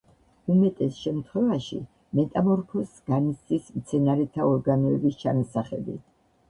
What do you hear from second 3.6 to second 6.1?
მცენარეთა ორგანოების ჩანასახები.